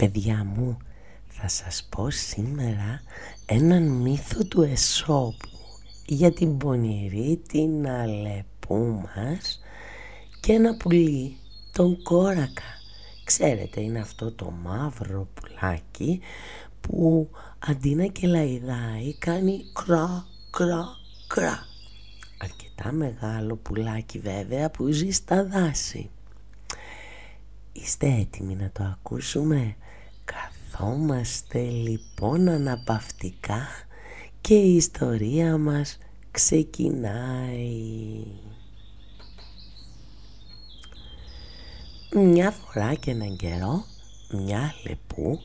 [0.00, 0.76] Παιδιά μου,
[1.28, 3.00] θα σας πω σήμερα
[3.46, 5.48] έναν μύθο του Εσώπου
[6.06, 9.60] για την πονηρή την Αλεπού μας
[10.40, 11.36] και ένα πουλί,
[11.72, 12.62] τον Κόρακα.
[13.24, 16.20] Ξέρετε, είναι αυτό το μαύρο πουλάκι
[16.80, 20.88] που αντί να κελαϊδάει κάνει κρά, κρά,
[21.26, 21.66] κρά.
[22.38, 26.10] Αρκετά μεγάλο πουλάκι βέβαια που ζει στα δάση.
[27.72, 29.76] Είστε έτοιμοι να το ακούσουμε;
[30.80, 33.66] Καθόμαστε λοιπόν αναπαυτικά
[34.40, 35.98] και η ιστορία μας
[36.30, 38.24] ξεκινάει.
[42.14, 43.84] Μια φορά και έναν καιρό,
[44.30, 45.38] μια λεπού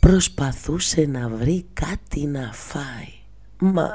[0.00, 3.12] προσπαθούσε να βρει κάτι να φάει.
[3.58, 3.92] Μα,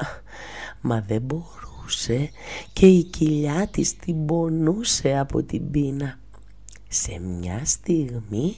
[0.81, 2.29] μα δεν μπορούσε
[2.73, 6.19] και η κοιλιά της την πονούσε από την πείνα.
[6.87, 8.55] Σε μια στιγμή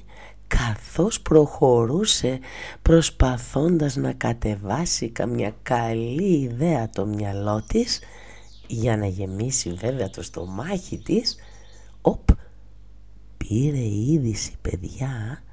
[0.48, 2.40] καθώς προχωρούσε
[2.82, 8.00] προσπαθώντας να κατεβάσει καμιά καλή ιδέα το μυαλό της
[8.68, 11.36] για να γεμίσει βέβαια το στομάχι της
[12.02, 12.30] οπ
[13.38, 15.44] πήρε είδηση παιδιά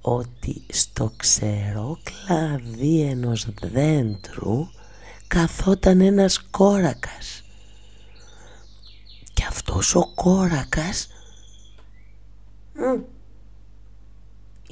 [0.00, 4.68] ότι στο ξερό κλαδί ενός δέντρου
[5.26, 7.44] καθόταν ένας κόρακας.
[9.34, 11.08] Και αυτός ο κόρακας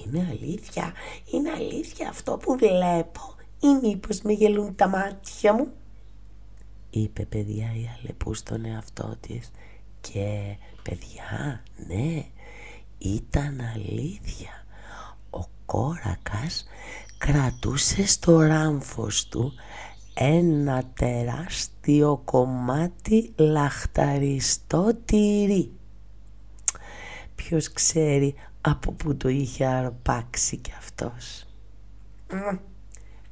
[0.04, 0.92] είναι αλήθεια,
[1.32, 5.72] είναι αλήθεια αυτό που βλέπω ή μήπως με γελούν τα μάτια μου;
[6.90, 9.50] Είπε παιδιά η Αλεπού στον εαυτό της
[10.00, 12.24] και παιδιά ναι
[12.98, 14.66] ήταν αλήθεια.
[15.30, 16.66] Ο κόρακας
[17.18, 19.52] κρατούσε στο ράμφος του
[20.14, 25.70] ένα τεράστιο κομμάτι λαχταριστό τυρί.
[27.34, 28.34] Ποιος ξέρει
[28.68, 31.46] από που το είχε αρπάξει κι αυτός.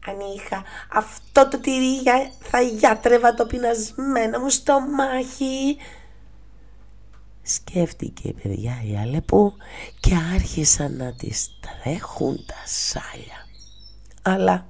[0.07, 2.03] αν είχα αυτό το τυρί
[2.41, 5.77] θα γιάτρευα το πεινασμένο μου στο μάχη.
[7.43, 9.53] Σκέφτηκε η παιδιά η Αλεπού
[10.01, 13.47] και άρχισαν να τις τρέχουν τα σάλια.
[14.23, 14.67] Αλλά,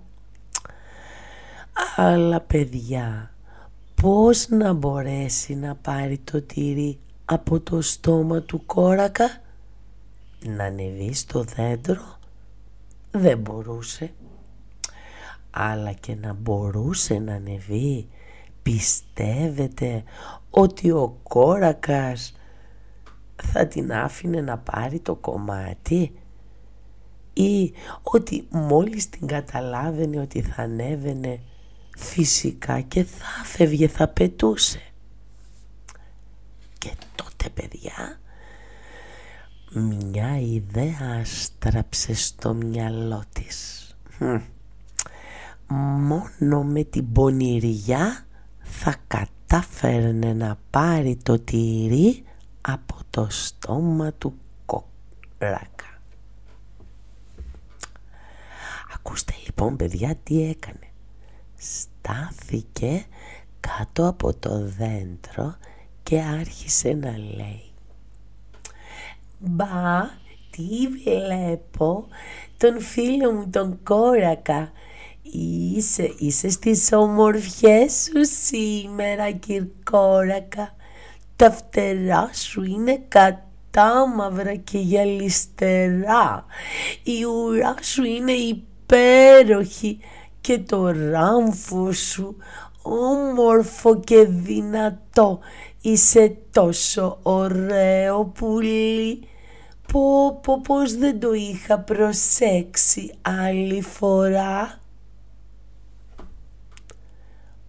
[1.97, 3.35] αλλά παιδιά,
[4.03, 9.41] πώς να μπορέσει να πάρει το τυρί από το στόμα του κόρακα;
[10.49, 12.19] Να ανεβεί στο δέντρο
[13.11, 14.13] δεν μπορούσε
[15.51, 18.09] αλλά και να μπορούσε να ανεβεί
[18.63, 20.03] πιστεύετε
[20.51, 22.35] ότι ο κόρακας
[23.43, 26.13] θα την άφηνε να πάρει το κομμάτι;
[27.33, 31.41] Ή ότι μόλις την καταλάβαινε ότι θα ανέβαινε
[31.97, 34.81] φυσικά και θα φεύγε, θα πετούσε;
[36.79, 38.21] Και τότε παιδιά
[39.81, 43.91] μια ιδέα στράψε στο μυαλό της.
[45.69, 48.27] Μόνο με την πονηριά
[48.61, 52.25] θα κατάφερνε να πάρει το τυρί
[52.61, 56.01] από το στόμα του κόρακα.
[58.95, 60.91] Ακούστε λοιπόν παιδιά τι έκανε.
[61.57, 63.05] Στάθηκε
[63.61, 65.57] κάτω από το δέντρο
[66.03, 67.71] και άρχισε να λέει
[69.39, 70.01] Μπα,
[70.51, 72.07] τι βλέπω,
[72.57, 74.73] τον φίλο μου τον κόρακα.
[75.23, 80.75] Είσαι, είσαι στις ομορφιές σου σήμερα κυρκόρακα.
[81.37, 86.45] Τα φτερά σου είναι κατάμαυρα και γυαλιστερά.
[87.03, 89.99] Η ουρά σου είναι υπέροχη
[90.41, 92.37] και το ράμφο σου
[92.87, 95.39] όμορφο και δυνατό.
[95.81, 99.29] Είσαι τόσο ωραίο πουλί.
[99.93, 104.81] Πω πω πως δεν το είχα προσέξει άλλη φορά.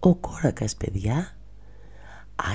[0.00, 1.36] Ο κόρακας παιδιά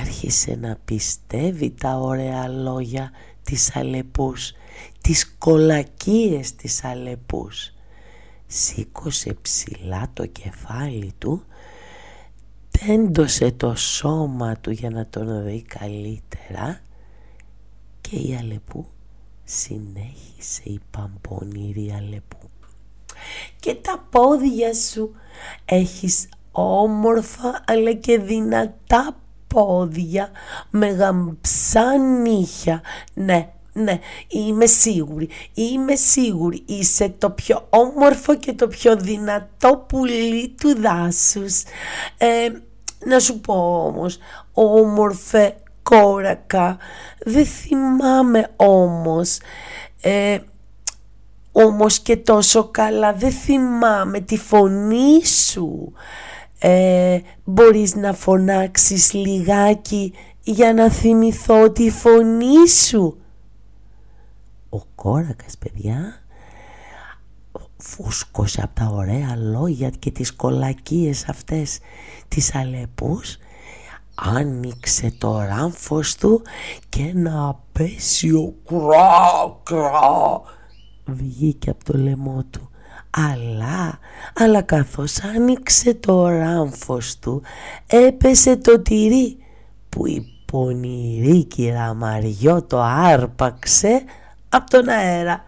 [0.02, 3.12] άρχισε να πιστεύει τα ωραία λόγια
[3.44, 4.54] της Αλεπούς,
[5.02, 7.74] τις κολακίες της Αλεπούς.
[8.48, 11.44] Σήκωσε ψηλά το κεφάλι του
[12.88, 16.82] τέντωσε το σώμα του για να τον δει καλύτερα
[18.02, 18.86] και η Αλεπού
[19.44, 22.38] συνέχισε η παμπονήρη Αλεπού.
[23.60, 25.16] Και τα πόδια σου
[25.66, 30.30] έχεις όμορφα αλλά και δυνατά πόδια
[30.70, 32.82] με γαμψά νύχια.
[33.14, 36.64] Ναι, ναι, είμαι σίγουρη, είμαι σίγουρη.
[36.66, 41.64] Είσαι το πιο όμορφο και το πιο δυνατό πουλί του δάσους.
[42.18, 42.50] Ε,
[43.06, 44.18] να σου πω όμως,
[44.54, 46.78] όμορφε κόρακα,
[47.20, 49.40] δεν θυμάμαι όμως,
[50.02, 50.40] ε,
[51.52, 55.94] όμως και τόσο καλά δεν θυμάμαι τη φωνή σου.
[56.60, 60.14] Ε, μπορείς να φωνάξεις λιγάκι
[60.44, 63.18] για να θυμηθώ τη φωνή σου.
[64.70, 66.23] Ο κόρακας παιδιά
[67.84, 71.80] φούσκωσε από τα ωραία λόγια και τις κολακίες αυτές
[72.28, 73.38] τις αλεπούς
[74.16, 76.42] άνοιξε το ράμφος του
[76.90, 80.42] και ένα απέσιο κρά κρά
[81.06, 82.70] βγήκε από το λαιμό του
[83.10, 84.00] αλλά,
[84.36, 87.42] αλλά καθώς άνοιξε το ράμφος του
[87.88, 89.38] έπεσε το τυρί
[89.90, 94.04] που η πονηρή κυρα Μαριό το άρπαξε
[94.50, 95.44] από τον αέρα.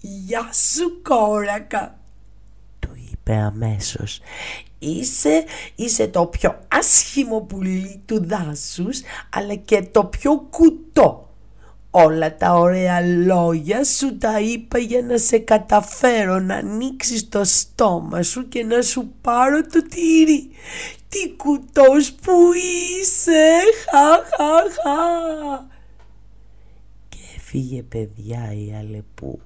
[0.00, 1.98] «Γεια σου κόρακα»,
[2.78, 4.20] του είπε αμέσως.
[4.78, 9.00] «Είσαι, είσαι το πιο άσχημο πουλί του δάσους,
[9.30, 11.28] αλλά και το πιο κουτό.
[11.90, 18.22] Όλα τα ωραία λόγια σου τα είπα για να σε καταφέρω να ανοίξεις το στόμα
[18.22, 20.50] σου και να σου πάρω το τύρι.
[21.08, 22.32] Τι κουτός που
[23.00, 23.58] είσαι,
[23.90, 25.66] χα χα χα.
[27.08, 29.40] Και έφυγε παιδιά η Αλεπού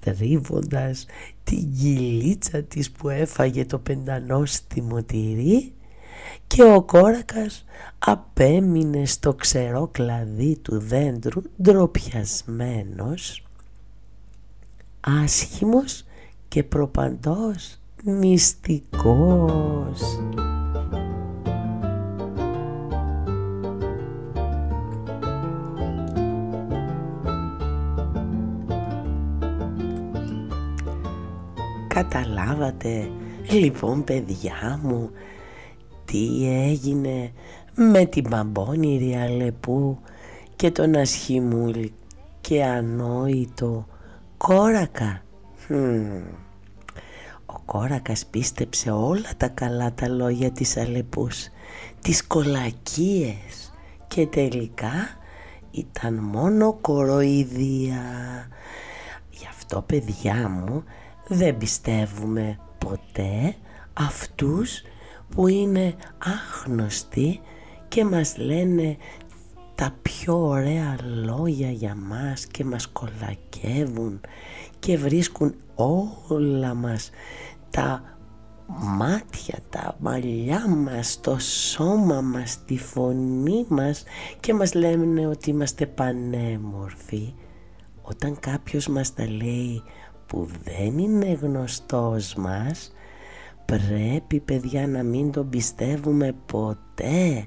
[0.00, 1.06] τρίβοντας
[1.44, 5.72] την κυλίτσα της που έφαγε το πεντανόστιμο τυρί
[6.46, 7.64] και ο κόρακας
[7.98, 13.46] απέμεινε στο ξερό κλαδί του δέντρου ντροπιασμένος,
[15.00, 16.04] άσχημος
[16.48, 20.00] και προπαντός μυστικός.
[32.00, 33.10] Καταλάβατε;
[33.50, 35.10] Λοιπόν παιδιά μου
[36.04, 37.32] τι έγινε
[37.74, 39.98] με την μπαμπόνι Αλεπού
[40.56, 41.92] και τον ασχημούλη
[42.40, 43.86] και ανόητο
[44.36, 45.22] κόρακα;
[47.46, 51.48] Ο κόρακας πίστεψε όλα τα καλά τα λόγια της Αλεπούς,
[52.00, 53.72] τις κολακίες
[54.08, 54.92] και τελικά
[55.70, 58.02] ήταν μόνο κοροϊδία.
[59.30, 60.84] Γι' αυτό παιδιά μου
[61.32, 63.54] δεν πιστεύουμε ποτέ
[63.92, 64.82] αυτούς
[65.28, 67.40] που είναι άγνωστοι
[67.88, 68.96] και μας λένε
[69.74, 74.20] τα πιο ωραία λόγια για μας και μας κολακεύουν
[74.78, 75.54] και βρίσκουν
[76.26, 77.10] όλα μας
[77.70, 78.02] τα
[78.78, 84.04] μάτια, τα μαλλιά μας, το σώμα μας, τη φωνή μας
[84.40, 87.34] και μας λένε ότι είμαστε πανέμορφοι.
[88.02, 89.82] Όταν κάποιος μας τα λέει
[90.30, 92.92] που δεν είναι γνωστός μας
[93.64, 97.46] πρέπει παιδιά να μην τον πιστεύουμε ποτέ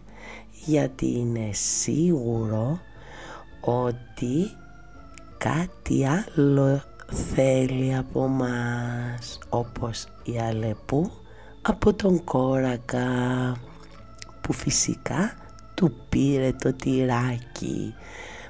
[0.66, 2.80] γιατί είναι σίγουρο
[3.62, 4.52] ότι
[5.38, 6.82] κάτι άλλο
[7.34, 11.12] θέλει από μας όπως η Αλεπού
[11.62, 13.08] από τον κόρακα
[14.42, 15.34] που φυσικά
[15.74, 17.94] του πήρε το τυράκι.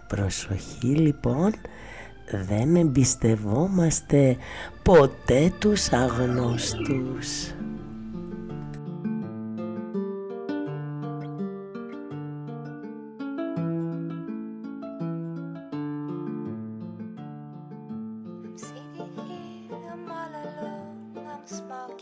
[0.08, 1.51] Προσοχή λοιπόν
[2.48, 4.38] δεν εμπιστευόμαστε
[4.84, 7.54] ποτέ τους αγνώστους.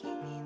[0.03, 0.40] I'm